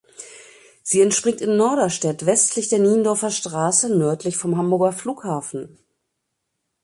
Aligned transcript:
Sie 0.81 0.99
entspringt 0.99 1.41
in 1.41 1.57
Norderstedt 1.57 2.25
westlich 2.25 2.69
der 2.69 2.79
Niendorfer 2.79 3.29
Straße 3.29 3.95
nördlich 3.95 4.35
vom 4.35 4.57
Hamburger 4.57 4.93
Flughafen. 4.93 5.77